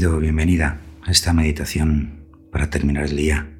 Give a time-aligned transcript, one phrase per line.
[0.00, 3.50] Bienvenida a esta meditación para terminar el día,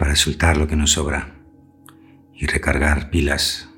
[0.00, 1.36] para soltar lo que nos sobra
[2.34, 3.68] y recargar pilas,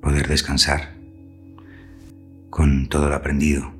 [0.00, 0.94] poder descansar
[2.48, 3.70] con todo lo aprendido.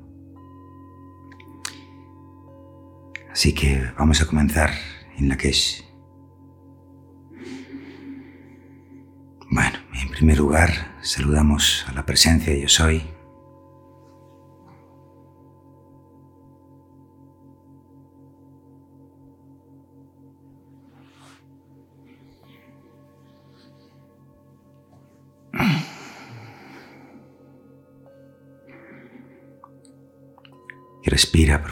[3.33, 4.70] Así que vamos a comenzar
[5.16, 5.86] en la que es.
[9.50, 13.17] Bueno, en primer lugar, saludamos a la presencia de Yo Soy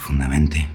[0.06, 0.68] profundamente.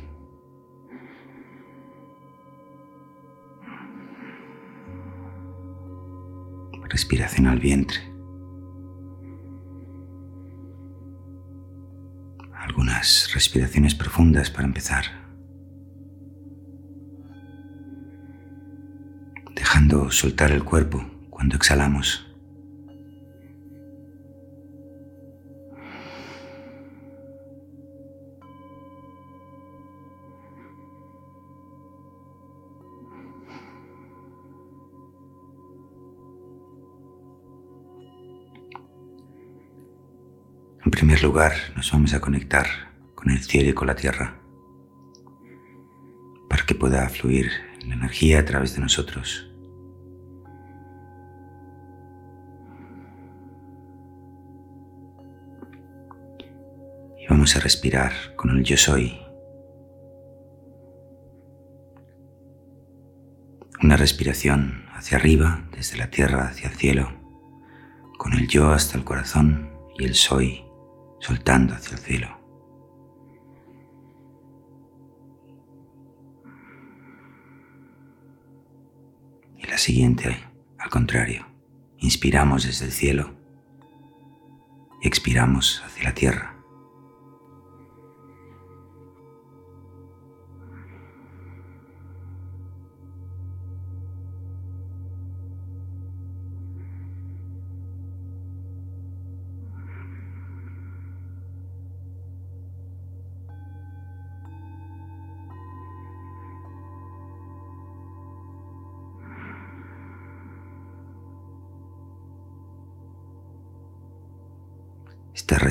[6.89, 7.97] Respiración al vientre.
[12.53, 15.05] Algunas respiraciones profundas para empezar.
[19.55, 22.30] Dejando soltar el cuerpo cuando exhalamos.
[41.21, 42.65] Lugar, nos vamos a conectar
[43.15, 44.39] con el cielo y con la tierra
[46.49, 47.51] para que pueda fluir
[47.85, 49.47] la energía a través de nosotros.
[57.19, 59.21] Y vamos a respirar con el yo soy.
[63.83, 67.11] Una respiración hacia arriba, desde la tierra hacia el cielo,
[68.17, 70.70] con el yo hasta el corazón y el soy
[71.21, 72.37] soltando hacia el cielo.
[79.57, 80.37] Y la siguiente,
[80.77, 81.45] al contrario,
[81.99, 83.31] inspiramos desde el cielo
[85.01, 86.60] y expiramos hacia la tierra.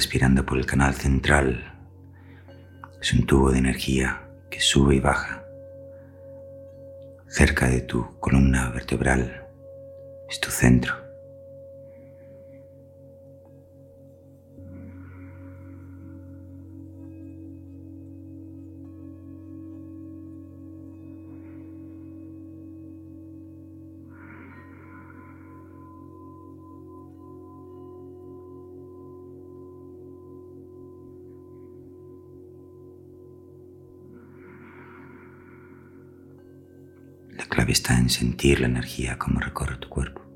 [0.00, 1.74] Respirando por el canal central.
[3.02, 5.44] Es un tubo de energía que sube y baja.
[7.28, 9.46] Cerca de tu columna vertebral
[10.26, 10.94] es tu centro.
[38.10, 40.29] Sentir la energía como recorre tu cuerpo.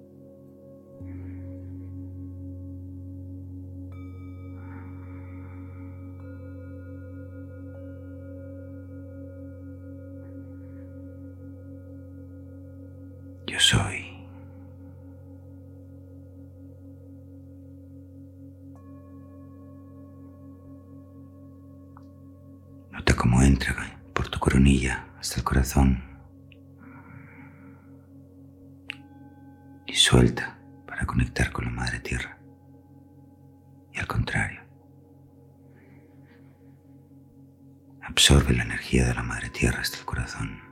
[38.15, 40.63] Absorbe la energía de la Madre Tierra hasta el corazón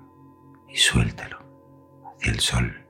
[0.68, 1.44] y suéltalo
[2.14, 2.81] hacia el Sol.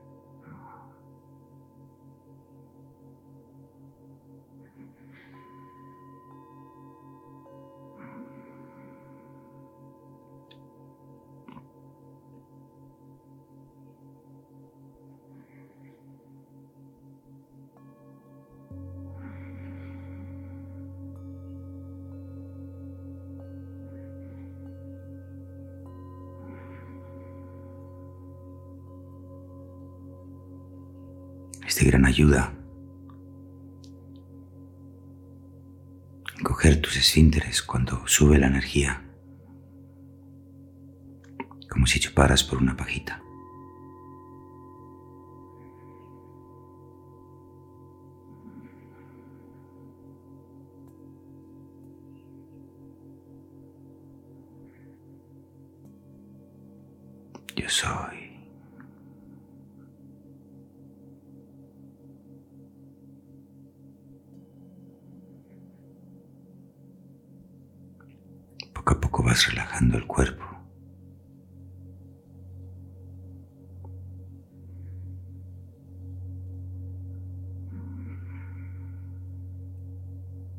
[32.13, 32.53] ayuda.
[36.43, 39.01] Coger tus esfínteres cuando sube la energía,
[41.69, 43.19] como si chuparas por una pajita.
[57.55, 58.22] Yo soy.
[69.33, 70.43] Relajando el cuerpo.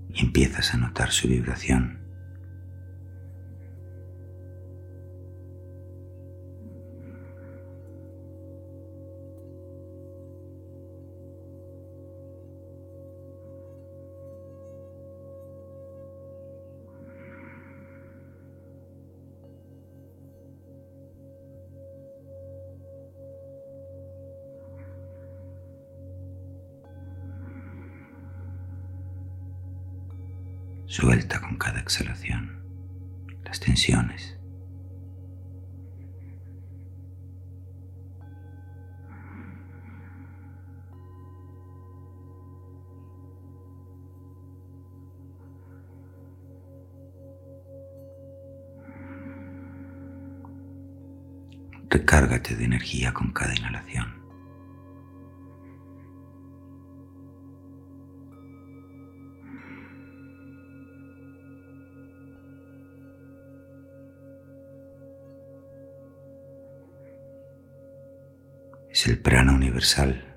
[0.09, 2.04] Y empiezas a notar su vibración.
[30.95, 32.63] Suelta con cada exhalación
[33.43, 34.39] las tensiones.
[51.91, 54.24] Recárgate de energía con cada inhalación.
[69.25, 70.34] Prana universal.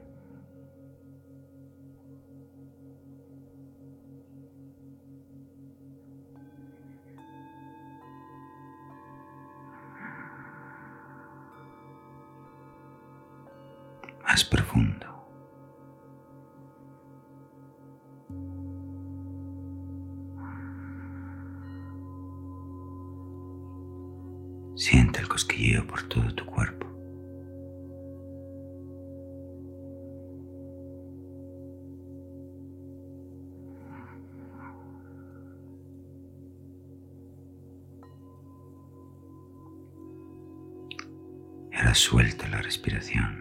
[41.95, 43.36] Suelta la respiración.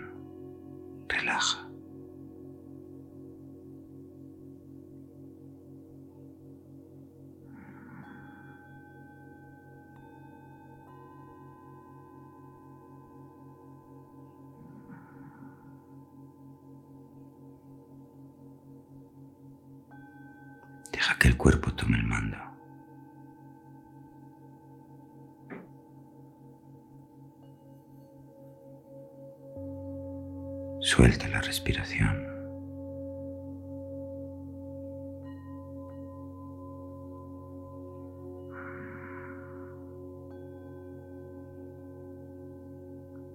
[30.97, 32.27] Suelta la respiración.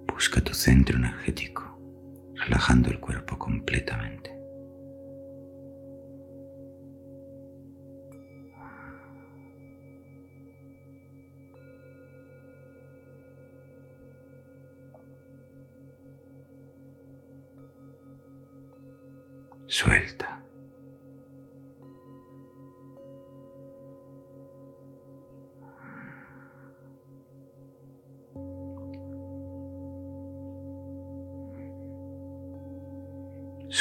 [0.07, 1.79] Busca tu centro energético,
[2.33, 4.30] relajando el cuerpo completamente.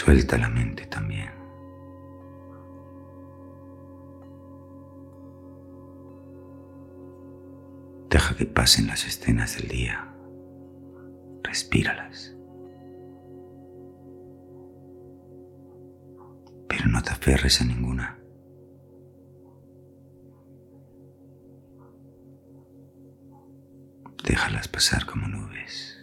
[0.02, 1.28] Suelta la mente también.
[8.09, 10.11] Deja que pasen las escenas del día.
[11.42, 12.35] Respíralas.
[16.66, 18.19] Pero no te aferres a ninguna.
[24.25, 26.00] Déjalas pasar como nubes.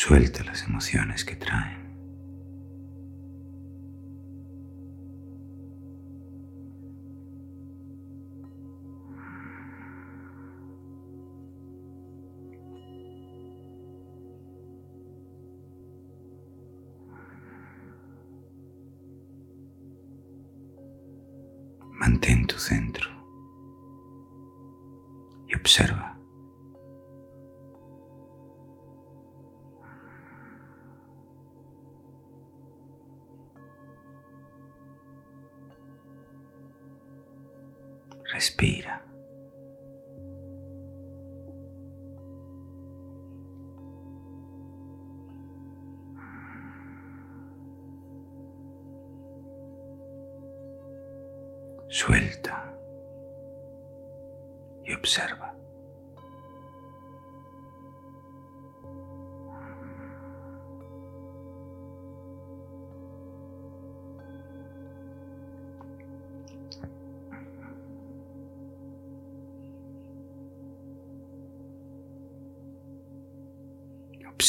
[0.00, 1.77] Suelta las emociones que traen.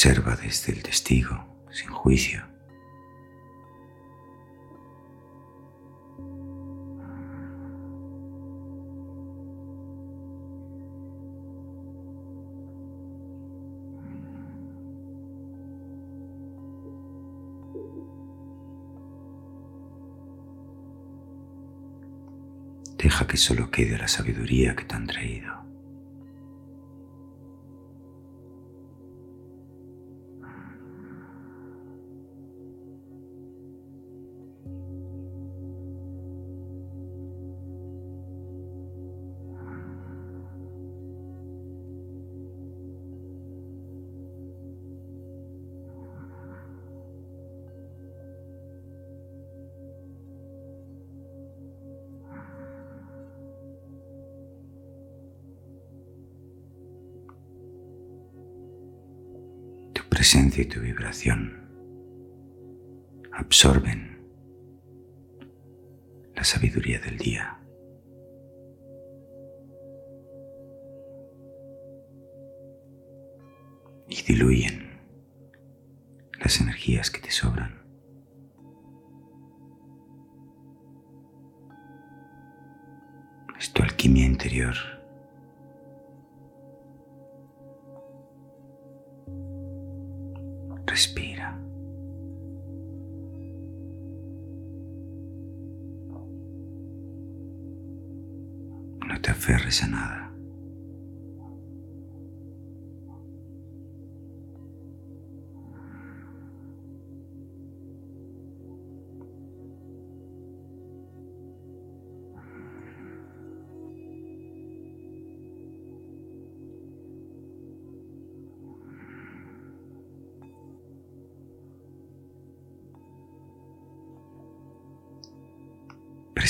[0.02, 2.42] Observa desde el testigo, sin juicio.
[22.96, 25.59] Deja que solo quede la sabiduría que te han traído.
[60.30, 61.58] Presencia y tu vibración
[63.32, 64.22] absorben
[66.36, 67.58] la sabiduría del día.
[74.08, 74.79] Y diluyen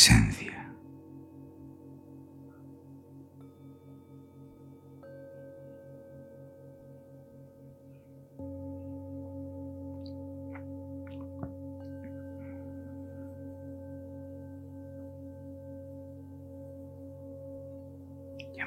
[0.09, 0.15] a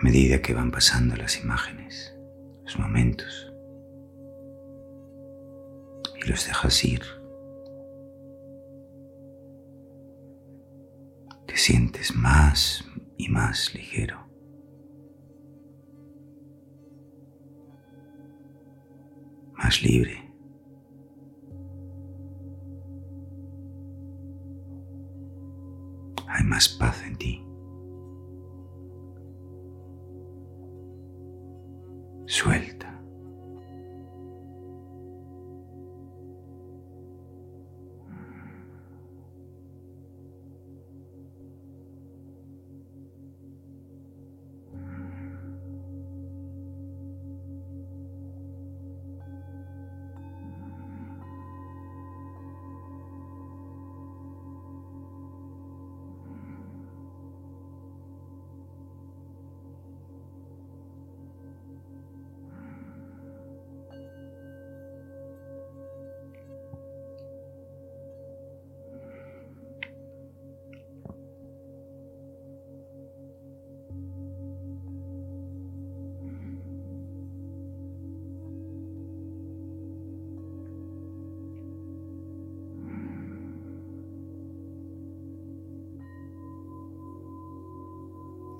[0.04, 2.16] medida que van pasando las imágenes,
[2.64, 3.52] los momentos,
[6.16, 7.02] y los dejas ir,
[11.64, 12.84] sientes más
[13.18, 14.28] y más ligero.
[19.54, 20.30] Más libre.
[26.28, 27.53] Hay más paz en ti.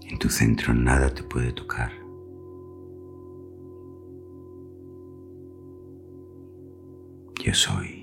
[0.10, 1.92] En tu centro nada te puede tocar.
[7.44, 8.03] Yo soy.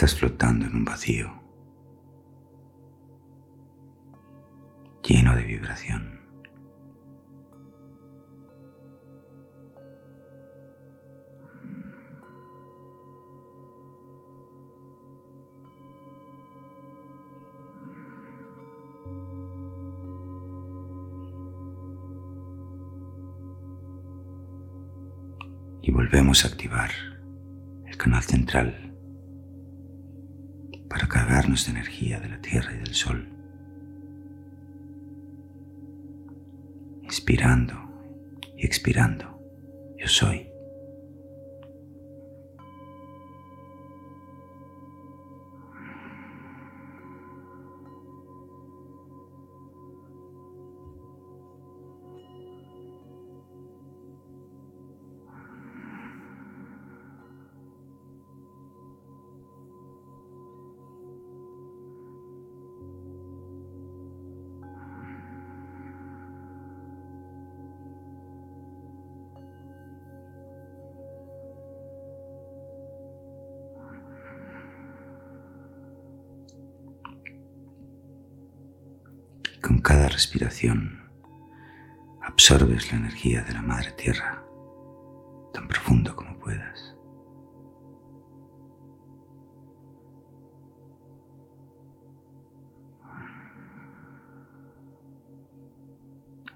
[0.00, 1.30] Estás flotando en un vacío
[5.02, 6.18] lleno de vibración.
[25.82, 26.90] y volvemos a activar
[27.86, 28.89] el canal central
[31.50, 33.28] cargarnos de energía de la Tierra y del Sol.
[37.02, 37.74] Inspirando
[38.56, 39.40] y expirando,
[39.98, 40.49] yo soy.
[79.80, 81.08] Con cada respiración
[82.22, 84.44] absorbes la energía de la Madre Tierra
[85.54, 86.96] tan profundo como puedas.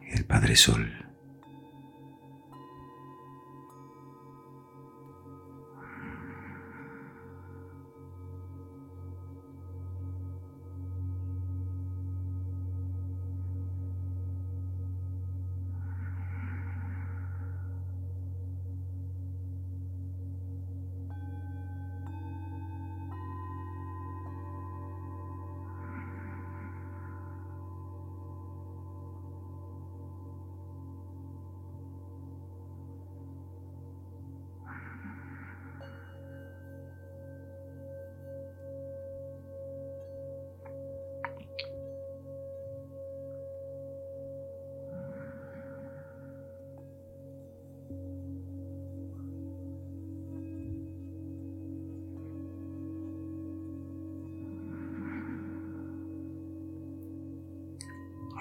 [0.03, 1.04] El Padre Sol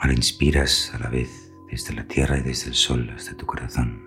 [0.04, 4.02] Ahora inspiras a la vez desde la tierra y desde el sol hasta tu corazón.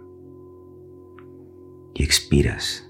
[1.94, 2.86] Y expiras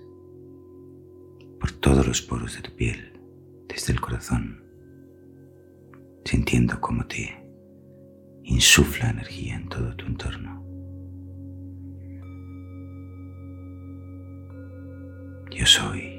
[1.61, 3.13] por todos los poros de tu piel,
[3.69, 4.61] desde el corazón,
[6.25, 7.49] sintiendo cómo te
[8.43, 10.65] insufla energía en todo tu entorno.
[15.53, 16.16] Yo soy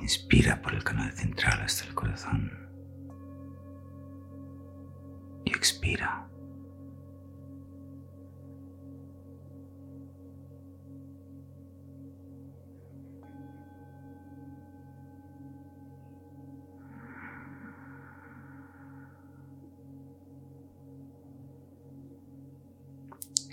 [0.00, 2.50] Inspira por el canal central hasta el corazón.
[5.44, 6.26] Y expira.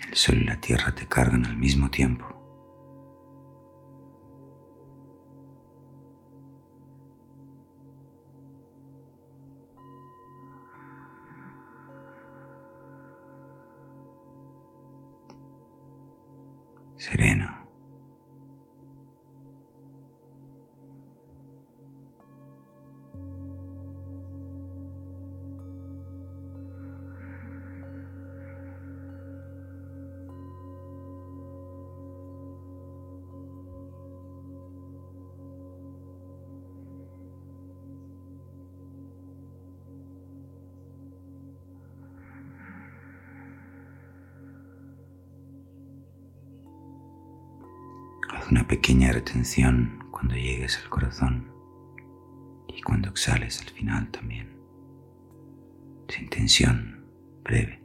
[0.08, 2.37] El sol y la tierra te cargan al mismo tiempo.
[48.50, 51.52] Una pequeña retención cuando llegues al corazón
[52.66, 54.58] y cuando exhales al final también,
[56.08, 57.04] sin tensión
[57.44, 57.77] breve.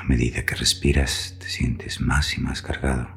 [0.00, 3.09] A medida que respiras te sientes más y más cargado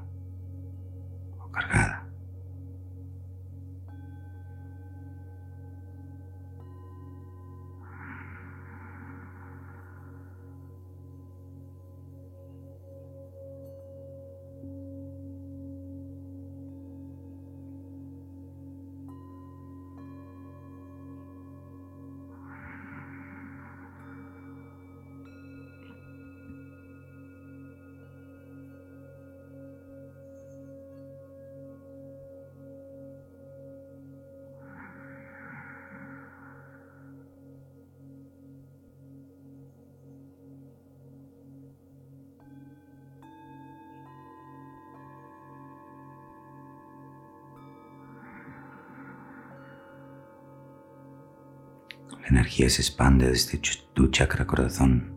[52.24, 53.60] La energía se expande desde
[53.94, 55.14] tu chakra corazón,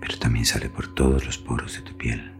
[0.00, 2.31] pero también sale por todos los poros de tu piel.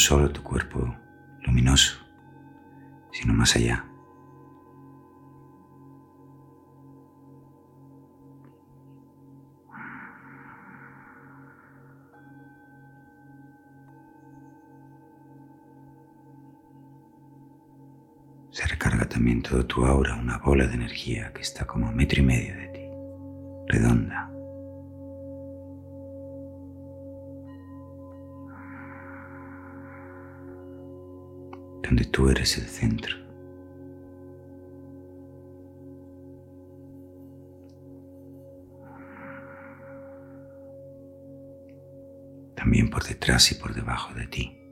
[0.00, 0.96] Solo tu cuerpo
[1.42, 1.98] luminoso,
[3.12, 3.84] sino más allá.
[18.50, 22.20] Se recarga también todo tu aura, una bola de energía que está como a metro
[22.20, 22.80] y medio de ti,
[23.68, 23.99] redonda.
[32.10, 33.16] Tú eres el centro.
[42.54, 44.69] También por detrás y por debajo de ti.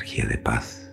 [0.00, 0.86] Energía de paz.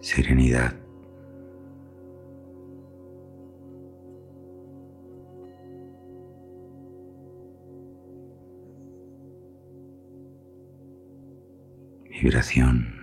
[0.00, 0.74] Serenidad.
[12.22, 12.99] Vibración.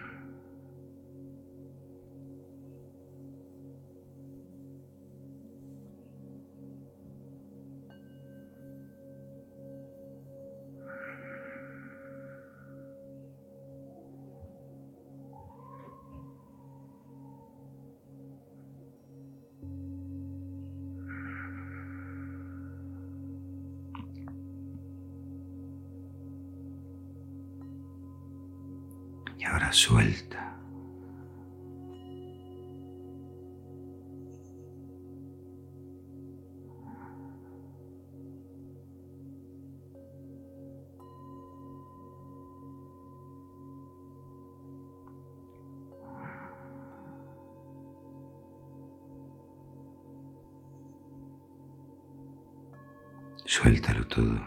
[53.50, 54.42] Suéltalo todo,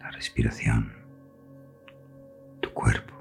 [0.00, 0.90] la respiración,
[2.62, 3.12] tu cuerpo.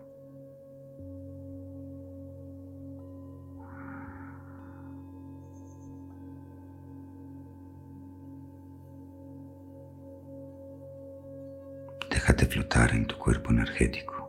[12.10, 14.21] Déjate flotar en tu cuerpo energético.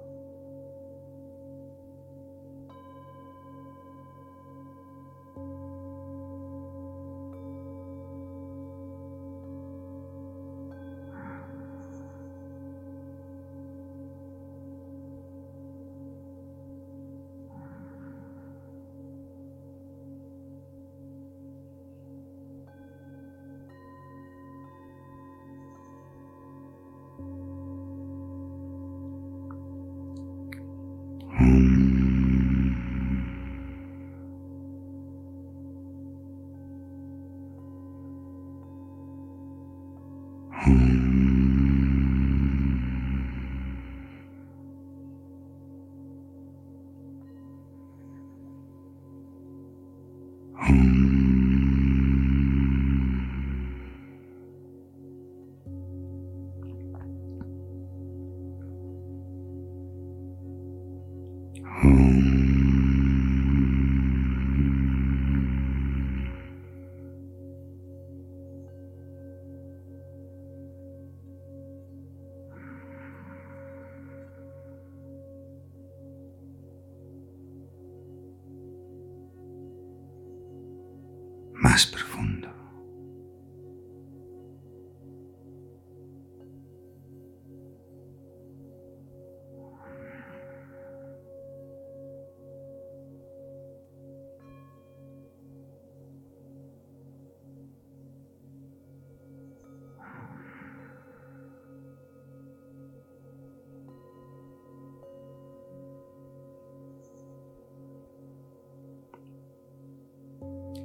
[50.70, 51.01] Más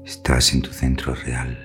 [0.08, 1.58] Estás en tu centro real.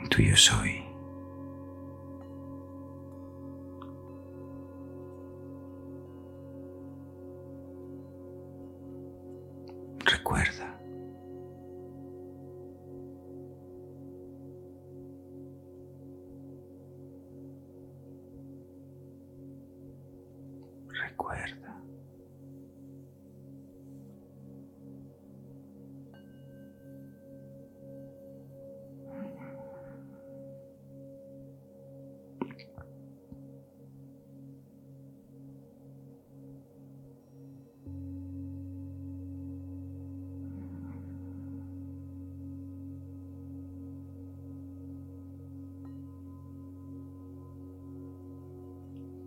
[0.00, 0.83] En yo soy.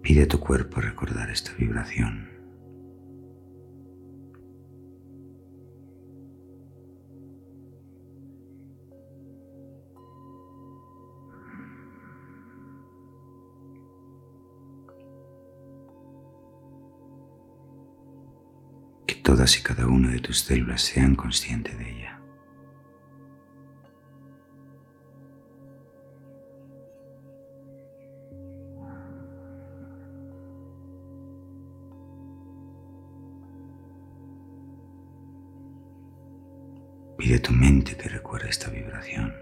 [0.07, 2.29] Pide a tu cuerpo recordar esta vibración.
[19.05, 22.16] Que todas y cada una de tus células sean conscientes de ella.
[37.87, 39.33] Mente que recuerde esta vibración.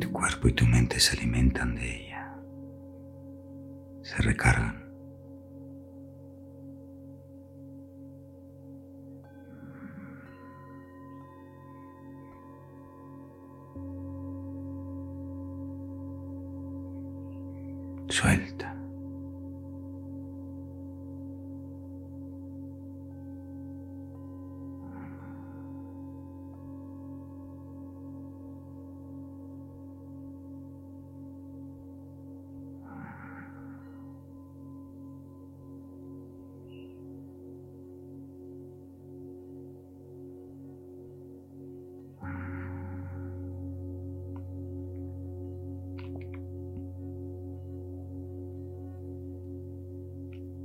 [0.00, 2.34] Tu cuerpo y tu mente se alimentan de ella,
[4.02, 4.81] se recargan.
[18.12, 18.51] Suelta.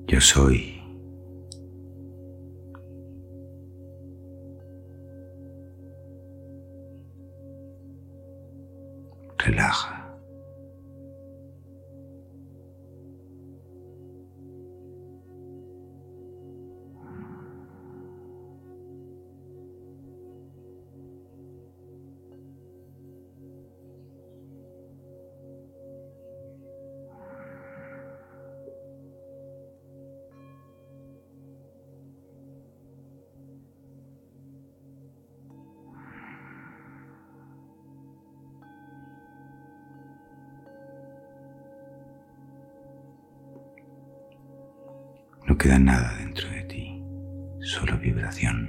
[0.08, 0.77] Yo soy.
[45.48, 47.02] No queda nada dentro de ti,
[47.62, 48.67] solo vibración.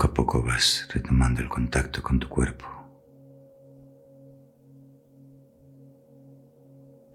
[0.00, 2.64] Poco a poco vas retomando el contacto con tu cuerpo.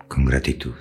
[0.08, 0.76] Con gratitud.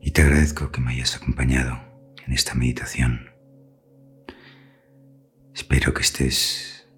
[0.00, 1.78] Y te agradezco que me hayas acompañado
[2.26, 3.30] en esta meditación.
[5.54, 6.88] Espero que estés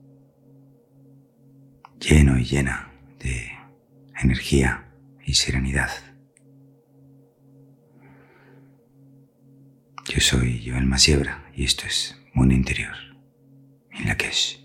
[1.98, 3.50] lleno y llena de
[4.22, 4.92] energía
[5.24, 6.09] y serenidad.
[10.20, 12.94] Yo soy Joel Masiebra y esto es Mundo Interior,
[13.90, 14.60] en la que es.